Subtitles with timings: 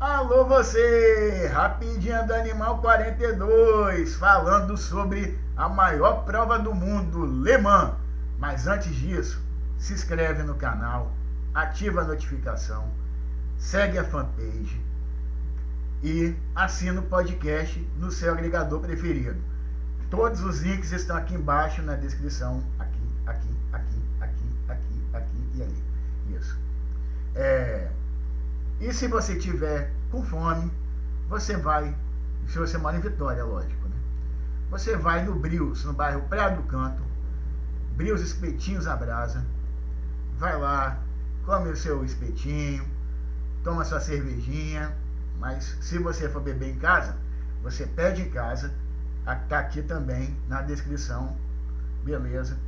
[0.00, 7.96] Alô você, Rapidinha do Animal 42, falando sobre a maior prova do mundo, Le Mans.
[8.38, 9.38] Mas antes disso,
[9.76, 11.12] se inscreve no canal,
[11.52, 12.88] ativa a notificação,
[13.58, 14.80] segue a fanpage
[16.02, 19.38] e assina o podcast no seu agregador preferido.
[20.08, 25.62] Todos os links estão aqui embaixo na descrição, aqui, aqui, aqui, aqui, aqui, aqui e
[25.62, 25.84] ali.
[26.30, 26.58] Isso.
[27.34, 27.90] É,
[28.90, 30.68] e se você tiver com fome,
[31.28, 31.96] você vai,
[32.48, 33.94] se você mora em Vitória, lógico, né?
[34.68, 37.00] Você vai no Brios, no bairro Praia do Canto,
[37.96, 39.46] Brios Espetinhos à Brasa,
[40.36, 41.00] vai lá,
[41.46, 42.84] come o seu espetinho,
[43.62, 44.92] toma sua cervejinha,
[45.38, 47.16] mas se você for beber em casa,
[47.62, 48.74] você pede em casa,
[49.40, 51.36] está aqui também na descrição,
[52.02, 52.58] beleza?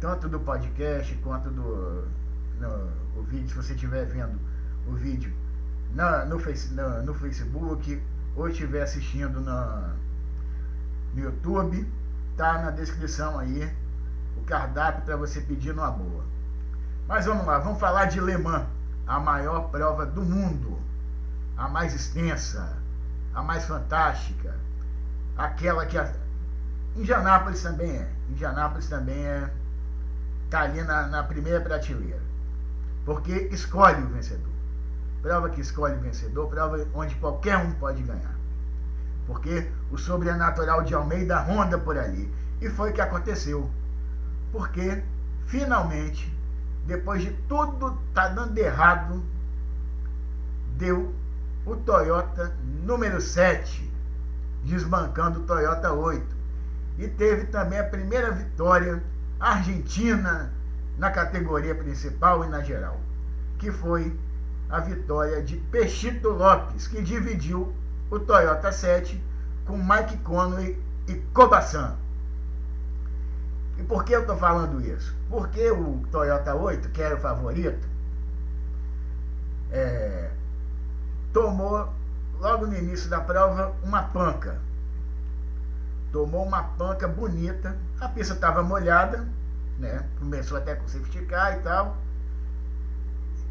[0.00, 2.08] Tanto do podcast quanto do
[2.58, 4.40] no, o vídeo, se você estiver vendo
[4.86, 5.32] o vídeo
[5.94, 8.02] na, no, face, na, no Facebook
[8.36, 9.92] ou estiver assistindo na,
[11.14, 11.88] no YouTube,
[12.36, 13.72] tá na descrição aí
[14.36, 16.24] o cardápio para você pedir numa boa.
[17.06, 18.66] Mas vamos lá, vamos falar de Le Mans,
[19.06, 20.78] a maior prova do mundo,
[21.56, 22.76] a mais extensa,
[23.32, 24.54] a mais fantástica,
[25.36, 26.12] aquela que a,
[26.96, 28.08] Indianápolis também é.
[28.30, 29.50] Indianápolis também é
[30.48, 32.22] tá ali na, na primeira prateleira.
[33.04, 34.53] Porque escolhe o vencedor
[35.24, 38.36] prova que escolhe vencedor, prova onde qualquer um pode ganhar.
[39.26, 42.30] Porque o sobrenatural de Almeida ronda por ali.
[42.60, 43.70] E foi o que aconteceu.
[44.52, 45.02] Porque,
[45.46, 46.30] finalmente,
[46.86, 49.24] depois de tudo tá dando errado,
[50.76, 51.14] deu
[51.64, 53.90] o Toyota número 7,
[54.62, 56.36] desbancando o Toyota 8.
[56.98, 59.02] E teve também a primeira vitória
[59.40, 60.52] argentina
[60.98, 63.00] na categoria principal e na geral,
[63.58, 64.14] que foi
[64.68, 67.72] a vitória de Pechito Lopes, que dividiu
[68.10, 69.22] o Toyota 7
[69.66, 71.96] com Mike Conway e Kobasan.
[73.78, 75.14] E por que eu estou falando isso?
[75.28, 77.86] Porque o Toyota 8, que era o favorito,
[79.70, 80.30] é,
[81.32, 81.92] tomou
[82.40, 84.60] logo no início da prova uma panca.
[86.12, 89.26] Tomou uma panca bonita, a pista estava molhada,
[89.78, 90.04] né?
[90.20, 92.03] Começou até com safety car e tal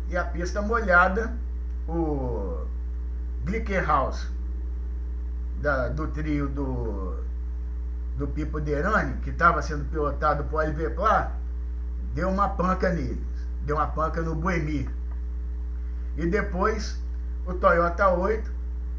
[0.09, 1.33] e a pista molhada,
[1.87, 2.65] o
[3.45, 4.27] Glickenhaus
[5.61, 7.23] da, do trio do,
[8.17, 10.95] do Pipo Derani, que estava sendo pilotado por Oliver
[12.13, 13.17] deu uma panca neles,
[13.65, 14.89] deu uma panca no Boemi.
[16.15, 17.01] E depois
[17.45, 18.51] o Toyota 8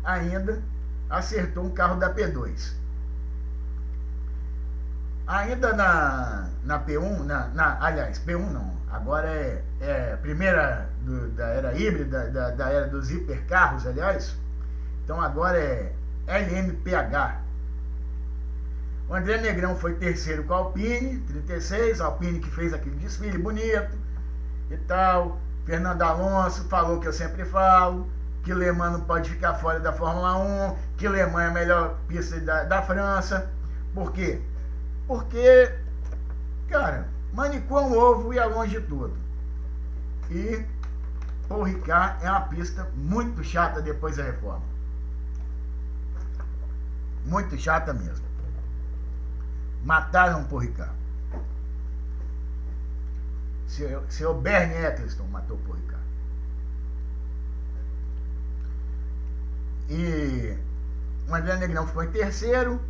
[0.03, 0.61] ainda
[1.09, 2.75] acertou um carro da P2.
[5.27, 11.47] Ainda na, na P1, na, na, aliás, P1 não, agora é, é primeira do, da
[11.47, 14.37] era híbrida, da, da era dos hipercarros, aliás.
[15.03, 15.93] Então agora é
[16.27, 17.41] LMPH.
[19.09, 23.39] O André Negrão foi terceiro com a Alpine, 36, a Alpine que fez aquele desfile
[23.39, 23.97] bonito
[24.71, 25.41] e tal.
[25.65, 28.07] Fernando Alonso falou que eu sempre falo,
[28.43, 31.51] que Le Mans não pode ficar fora da Fórmula 1, que Le Mans é a
[31.51, 33.51] melhor pista da, da França.
[33.95, 34.43] Por quê?
[35.07, 35.75] Porque,
[36.69, 39.13] cara, Manicou um ovo e é longe de tudo.
[40.31, 40.65] E
[41.49, 44.63] Paul Ricard é uma pista muito chata depois da reforma.
[47.27, 48.25] Muito chata mesmo.
[49.83, 50.95] Mataram Paul Ricard.
[53.67, 56.05] Seu, seu Bernie Eccleston matou Paul Ricard.
[59.91, 60.57] E
[61.29, 62.81] o André Negrão ficou em terceiro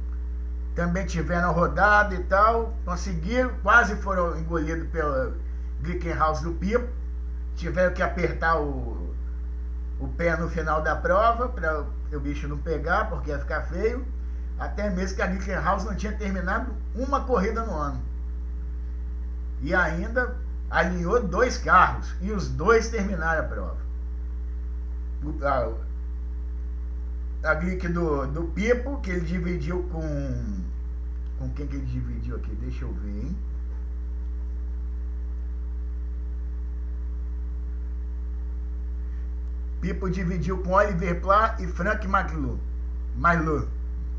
[0.74, 5.34] também tiveram rodada e tal, conseguiram, quase foram engolidos pelo
[5.80, 6.88] Glickenhaus do Pipo,
[7.54, 9.14] tiveram que apertar o,
[10.00, 14.04] o pé no final da prova para o bicho não pegar, porque ia ficar feio,
[14.58, 18.02] até mesmo que a Glickenhaus não tinha terminado uma corrida no ano.
[19.62, 20.36] E ainda
[20.68, 23.84] alinhou dois carros, e os dois terminaram a prova.
[25.42, 30.63] A, a Glick do, do Pipo, que ele dividiu com
[31.38, 32.54] com quem que ele dividiu aqui?
[32.56, 33.36] Deixa eu ver, hein?
[39.80, 42.58] Pipo dividiu com Oliver Pla e Frank McLu.
[43.16, 43.68] Malu.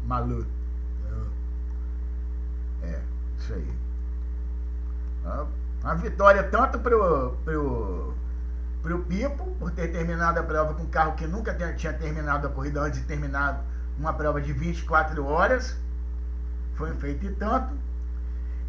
[0.05, 0.45] Malu.
[2.83, 3.01] É,
[3.39, 3.73] isso aí.
[5.81, 8.13] Uma vitória tanto pro, pro,
[8.83, 12.49] pro Pipo, por ter terminado a prova com um carro que nunca tinha terminado a
[12.51, 13.65] corrida antes de terminar
[13.97, 15.75] uma prova de 24 horas
[16.75, 17.73] foi feito e tanto.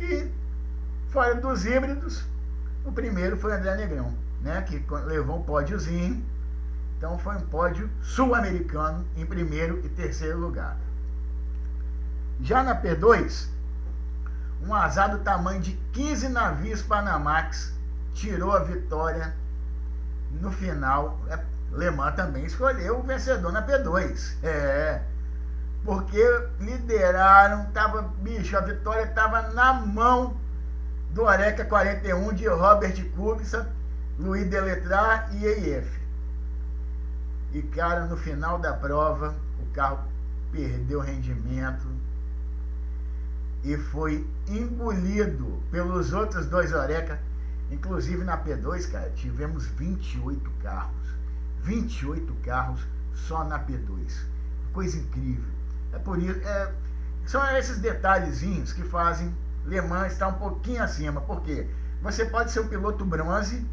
[0.00, 0.31] E
[1.11, 2.25] fora dos híbridos,
[2.85, 4.62] o primeiro foi André Negrão, né?
[4.62, 6.25] Que levou um pódiozinho
[6.97, 10.76] Então foi um pódio sul-americano em primeiro e terceiro lugar.
[12.41, 13.49] Já na P2,
[14.62, 17.73] um azar do tamanho de 15 navios Panamax
[18.14, 19.35] tirou a vitória
[20.32, 21.19] no final.
[21.29, 21.38] É,
[21.73, 24.37] Le Mans também escolheu o vencedor na P2.
[24.43, 25.02] É.
[25.87, 26.21] Porque
[26.59, 30.37] lideraram, tava, bicho, a vitória estava na mão
[31.12, 33.71] do Oreca 41 de Robert Kubica,
[34.19, 35.88] Luiz Deletrar e EIF.
[37.53, 40.00] E cara, no final da prova, o carro
[40.50, 41.87] perdeu rendimento
[43.62, 47.21] e foi engolido pelos outros dois Oreca.
[47.71, 51.06] Inclusive na P2, cara, tivemos 28 carros.
[51.62, 52.81] 28 carros
[53.15, 54.25] só na P2.
[54.73, 55.56] Coisa incrível.
[55.97, 56.39] É por isso.
[56.47, 56.73] É,
[57.25, 59.35] são esses detalhezinhos que fazem
[59.65, 61.21] Le Mans estar um pouquinho acima.
[61.23, 61.67] Por quê?
[62.03, 63.67] Você pode ser um piloto bronze,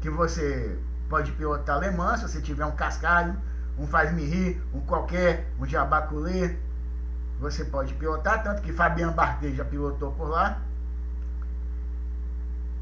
[0.00, 0.76] que você
[1.08, 3.36] pode pilotar Le Mans, se você tiver um cascalho,
[3.78, 6.56] um faz-me rir, um qualquer, um jabaculê,
[7.38, 10.60] você pode pilotar, tanto que Fabian Bardet já pilotou por lá.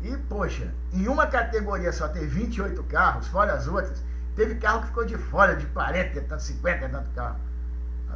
[0.03, 4.03] E, poxa, em uma categoria só ter 28 carros, fora as outras,
[4.37, 7.39] teve carro que ficou de fora, de 40, tanto 50, tanto carro.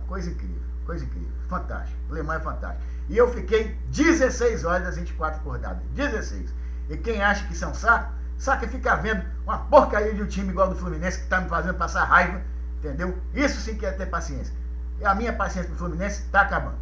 [0.09, 1.99] Coisa incrível, coisa incrível, fantástico.
[2.11, 2.85] Le Mans é fantástico.
[3.09, 6.53] E eu fiquei 16 horas das 24 acordadas, 16.
[6.89, 10.27] E quem acha que isso é saco, saco é ficar vendo uma porcaria de um
[10.27, 12.41] time igual do Fluminense que está me fazendo passar raiva,
[12.79, 13.17] entendeu?
[13.35, 14.55] Isso sim que é ter paciência.
[15.01, 16.77] E a minha paciência pro Fluminense está acabando.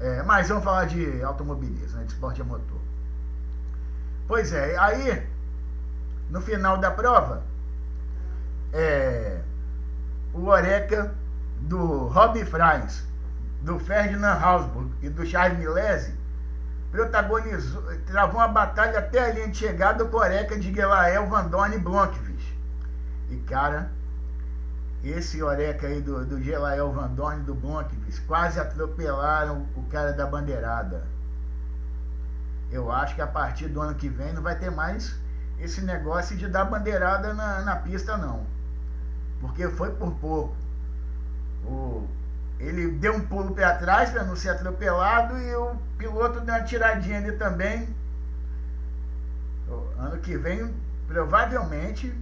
[0.00, 2.80] É, mas vamos falar de automobilismo, né, de esporte a motor.
[4.26, 5.24] Pois é, aí,
[6.30, 7.44] no final da prova,
[8.72, 9.41] é,
[10.34, 11.14] o Oreca
[11.60, 13.04] do Robbie Fries,
[13.62, 16.14] do Ferdinand Hausburg e do Charles Milese
[16.90, 21.78] protagonizou, travou uma batalha até a linha de chegada com o Oreca de Gelael, Vandone
[21.78, 22.52] e.
[23.30, 23.90] E, cara,
[25.02, 30.26] esse Oreca aí do, do Gelael Van Dorn do Blomqvist quase atropelaram o cara da
[30.26, 31.04] bandeirada.
[32.70, 35.18] Eu acho que a partir do ano que vem não vai ter mais
[35.58, 38.46] esse negócio de dar bandeirada na, na pista, não.
[39.42, 40.56] Porque foi por pouco.
[41.66, 42.08] O,
[42.58, 46.62] ele deu um pulo para trás para não ser atropelado e o piloto deu uma
[46.62, 47.88] tiradinha ali também.
[49.98, 50.74] Ano que vem,
[51.06, 52.14] provavelmente,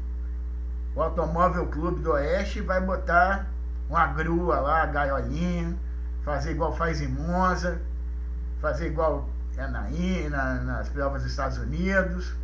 [0.95, 3.47] o Automóvel Clube do Oeste vai botar
[3.89, 5.77] uma grua lá, gaiolinha,
[6.25, 7.81] fazer igual faz em Monza,
[8.61, 12.35] fazer igual é na, nas provas dos Estados Unidos.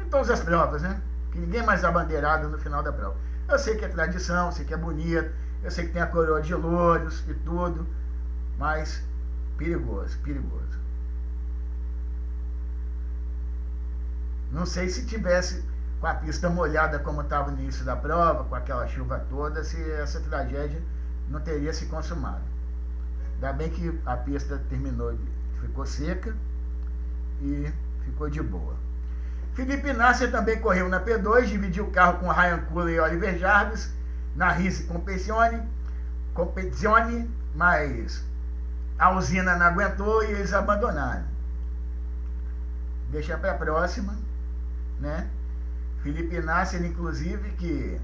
[0.00, 1.00] Em todas as provas, né?
[1.32, 3.16] Que ninguém mais dá bandeirada no final da prova.
[3.48, 5.30] Eu sei que é tradição, eu sei que é bonito,
[5.62, 7.86] eu sei que tem a coroa de louros e tudo,
[8.58, 9.02] mas
[9.56, 10.78] perigoso, perigoso.
[14.52, 15.64] Não sei se tivesse
[16.00, 19.78] com a pista molhada como estava no início da prova, com aquela chuva toda, se
[19.92, 20.80] essa tragédia
[21.28, 22.42] não teria se consumado.
[23.34, 25.16] Ainda bem que a pista terminou,
[25.60, 26.34] ficou seca
[27.42, 27.70] e
[28.04, 28.74] ficou de boa.
[29.58, 33.92] Felipe Nasser também correu na P2, dividiu o carro com Ryan Cooley e Oliver Jarvis,
[34.36, 35.60] na Risse Competizione,
[36.32, 38.24] Competizione, mas
[38.96, 41.24] a usina não aguentou e eles abandonaram.
[43.10, 44.16] Deixa para a próxima,
[45.00, 45.28] né?
[46.04, 48.00] Felipe Nasser, inclusive, que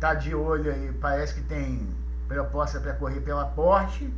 [0.00, 1.86] tá de olho aí, parece que tem
[2.26, 4.10] proposta para correr pela Porsche,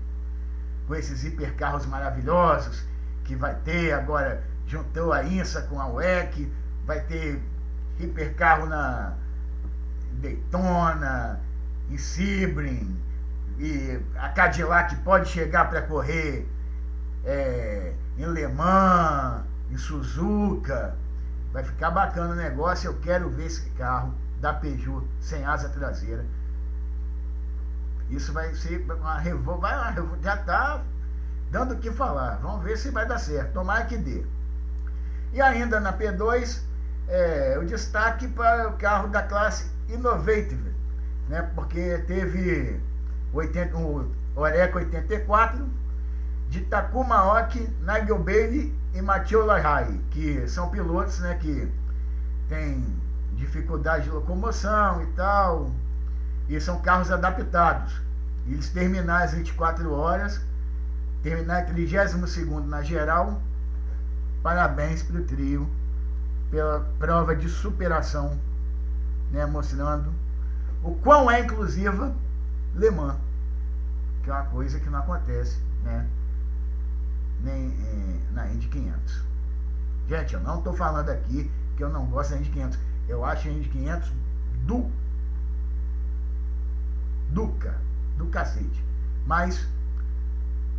[0.86, 2.84] com esses hipercarros maravilhosos
[3.24, 6.50] que vai ter, agora juntou a INSA com a WEC,
[6.86, 7.40] vai ter
[7.98, 9.14] hipercarro na
[10.20, 11.40] Daytona,
[11.90, 12.96] em Sebring,
[13.58, 16.48] e a Cadillac pode chegar para correr
[17.24, 20.96] é, em Le Mans, em Suzuka.
[21.52, 22.88] Vai ficar bacana o negócio.
[22.88, 26.24] Eu quero ver esse carro da Peugeot sem asa traseira.
[28.10, 29.60] Isso vai ser uma revolta.
[29.60, 30.82] Vai, já está
[31.50, 32.38] dando o que falar.
[32.42, 33.52] Vamos ver se vai dar certo.
[33.52, 34.24] Tomara que dê.
[35.34, 36.62] E ainda na P2,
[37.08, 40.72] é, o destaque para o carro da classe Innovative,
[41.28, 41.42] né?
[41.56, 42.80] porque teve
[43.32, 45.68] 80, o Oreca 84
[46.48, 51.68] de Takuma Oki, Nigel Bailey e Mathieu Lahai, que são pilotos né, que
[52.48, 52.86] têm
[53.32, 55.72] dificuldade de locomoção e tal,
[56.48, 58.00] e são carros adaptados.
[58.46, 60.40] Eles terminaram as 24 horas,
[61.24, 62.14] terminar em 32
[62.66, 63.42] na geral.
[64.44, 65.66] Parabéns para o trio
[66.50, 68.38] pela prova de superação,
[69.30, 70.12] né, mostrando
[70.82, 72.14] o quão é inclusiva
[72.74, 73.16] Le Mans,
[74.22, 76.06] que é uma coisa que não acontece, né?
[77.40, 79.22] nem, eh, na Indy 500.
[80.08, 82.78] Gente, eu não estou falando aqui que eu não gosto da Indy 500.
[83.08, 84.12] Eu acho a Indy 500
[84.66, 84.90] do
[87.30, 87.74] Duca,
[88.18, 88.84] do cacete.
[89.26, 89.66] Mas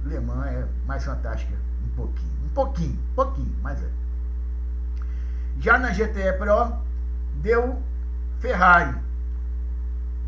[0.03, 3.89] Le Mans é mais fantástica um pouquinho, pouquinho, pouquinho, mas é.
[5.59, 6.73] Já na GTE Pro
[7.41, 7.81] deu
[8.39, 8.95] Ferrari,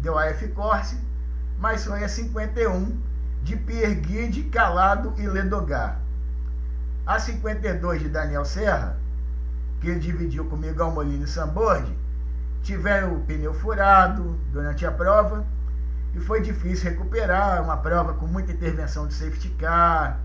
[0.01, 0.99] deu a F-Corse,
[1.57, 3.01] mas foi a 51
[3.43, 6.01] de Pierre Guide, Calado e Ledogar.
[7.05, 8.99] A 52 de Daniel Serra,
[9.79, 11.95] que ele dividiu com Miguel Molina e Sambord,
[12.61, 15.45] tiveram o pneu furado durante a prova
[16.13, 17.63] e foi difícil recuperar.
[17.63, 20.19] Uma prova com muita intervenção de safety car,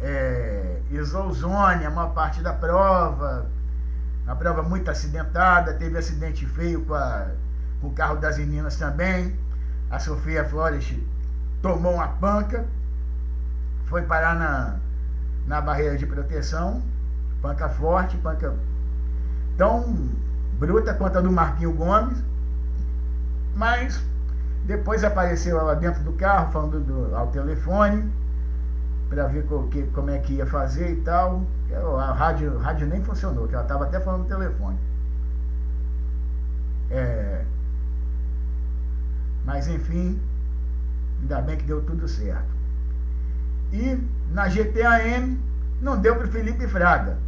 [0.00, 3.46] é, isozone a maior parte da prova,
[4.24, 5.74] uma prova muito acidentada.
[5.74, 7.28] Teve acidente feio com, a,
[7.80, 9.36] com o carro das meninas também.
[9.90, 10.94] A Sofia Flores
[11.60, 12.64] tomou uma panca,
[13.86, 14.76] foi parar na,
[15.46, 16.82] na barreira de proteção,
[17.42, 18.54] panca forte, panca
[19.56, 20.10] tão
[20.58, 22.22] bruta quanto a do Marquinho Gomes,
[23.56, 24.00] mas
[24.64, 28.10] depois apareceu ela dentro do carro, falando do, ao telefone,
[29.10, 31.44] para ver que, como é que ia fazer e tal.
[31.98, 34.78] A rádio, a rádio nem funcionou, que ela estava até falando no telefone.
[36.90, 37.44] É,
[39.44, 40.20] mas enfim,
[41.20, 42.48] ainda bem que deu tudo certo.
[43.72, 43.98] E
[44.32, 45.38] na GTAM
[45.80, 47.18] não deu para Felipe Fraga,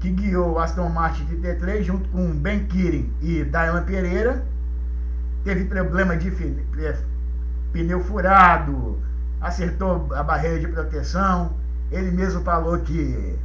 [0.00, 4.44] que guiou o Aston Martin TT3 junto com Ben Kirin e Dylan Pereira
[5.44, 6.30] teve problema de
[7.72, 8.98] pneu furado,
[9.42, 11.52] acertou a barreira de proteção.
[11.90, 13.38] Ele mesmo falou que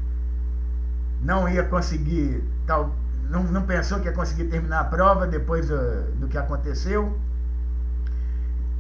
[1.22, 2.96] não ia conseguir, tal,
[3.30, 7.18] não, não pensou que ia conseguir terminar a prova depois do, do que aconteceu.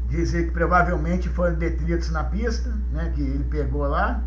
[0.07, 4.23] Dizer que provavelmente foram detritos na pista, né, que ele pegou lá,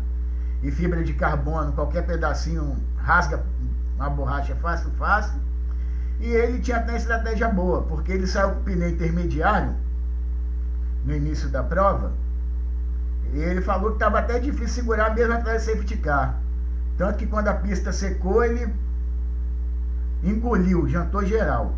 [0.61, 3.43] e fibra de carbono, qualquer pedacinho rasga
[3.95, 5.39] uma borracha fácil, fácil.
[6.19, 9.73] E ele tinha até estratégia boa, porque ele saiu com o pneu intermediário
[11.03, 12.11] no início da prova.
[13.33, 16.39] E ele falou que estava até difícil segurar mesmo atrás do safety car.
[16.97, 18.73] Tanto que quando a pista secou, ele
[20.23, 21.75] engoliu, jantou geral.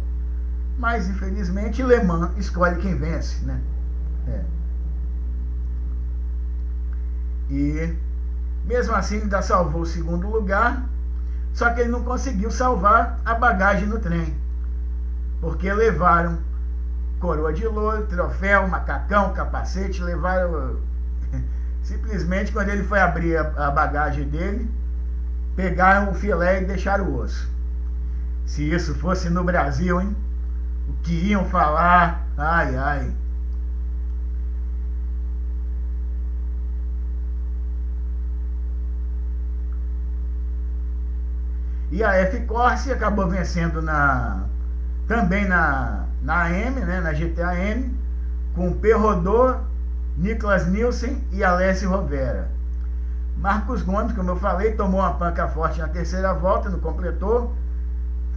[0.77, 3.61] Mas infelizmente Le Mans escolhe quem vence, né?
[4.27, 4.41] É.
[7.51, 7.95] E
[8.65, 10.83] mesmo assim ainda salvou o segundo lugar
[11.53, 14.35] só que ele não conseguiu salvar a bagagem no trem.
[15.39, 16.39] Porque levaram
[17.19, 20.77] coroa de louro, troféu, macacão, capacete, levaram.
[21.83, 24.69] Simplesmente quando ele foi abrir a, a bagagem dele,
[25.55, 27.51] pegaram o filé e deixaram o osso.
[28.45, 30.15] Se isso fosse no Brasil, hein?
[30.87, 32.25] O que iam falar?
[32.37, 33.13] Ai, ai.
[41.91, 44.45] E a F-Corse acabou vencendo na,
[45.07, 47.93] também na, na AM, né, na GTA M,
[48.55, 49.57] com Perrodô,
[50.17, 52.49] Niklas Nielsen e Alessio Rovera.
[53.37, 57.53] Marcos Gomes, como eu falei, tomou uma panca forte na terceira volta, não completou.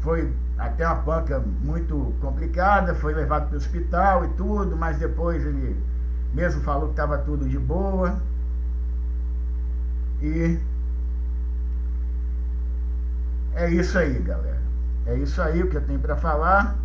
[0.01, 5.45] Foi até uma panca muito complicada, foi levado para o hospital e tudo, mas depois
[5.45, 5.77] ele
[6.33, 8.21] mesmo falou que estava tudo de boa.
[10.23, 10.59] E
[13.55, 14.61] é isso aí, galera.
[15.07, 16.77] É isso aí o que eu tenho para falar.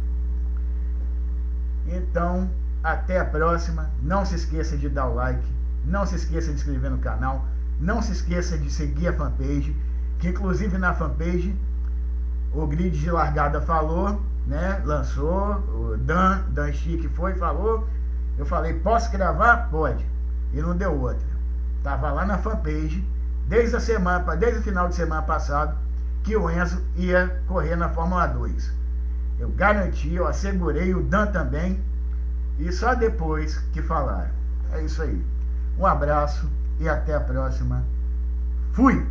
[1.87, 2.49] Então,
[2.83, 3.89] até a próxima.
[4.01, 5.45] Não se esqueça de dar o like.
[5.85, 7.45] Não se esqueça de inscrever no canal.
[7.79, 9.75] Não se esqueça de seguir a fanpage.
[10.19, 11.55] Que inclusive na fanpage
[12.53, 14.81] o grid de largada falou, né?
[14.85, 15.55] Lançou.
[15.73, 17.87] O Dan, Dan Chique foi falou.
[18.37, 19.69] Eu falei, posso gravar?
[19.69, 20.05] Pode.
[20.53, 21.31] E não deu outra.
[21.83, 23.03] Tava lá na fanpage
[23.47, 25.75] desde a semana, desde o final de semana passado
[26.23, 28.71] que o Enzo ia correr na Fórmula 2.
[29.39, 31.79] Eu garanti, eu assegurei, o Dan também,
[32.61, 34.31] e só depois que falaram.
[34.71, 35.23] É isso aí.
[35.77, 36.49] Um abraço
[36.79, 37.83] e até a próxima.
[38.73, 39.05] Fui!